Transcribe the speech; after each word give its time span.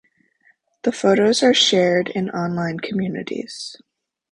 The 0.81 0.91
photos 0.91 1.43
are 1.43 1.53
shared 1.53 2.07
in 2.07 2.31
online 2.31 2.79
communities. 2.79 3.77